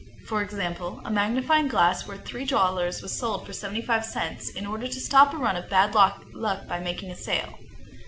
For 0.27 0.41
example, 0.41 0.99
a 1.05 1.11
magnifying 1.11 1.67
glass 1.67 2.07
worth 2.07 2.25
three 2.25 2.45
dollars 2.45 3.03
was 3.03 3.11
sold 3.15 3.45
for 3.45 3.53
seventy 3.53 3.83
five 3.83 4.03
cents, 4.03 4.49
in 4.49 4.65
order 4.65 4.87
to 4.87 4.99
stop 4.99 5.31
a 5.31 5.37
run 5.37 5.55
of 5.55 5.69
bad 5.69 5.93
luck 5.93 6.25
by 6.67 6.79
making 6.79 7.11
a 7.11 7.15
sale. 7.15 7.59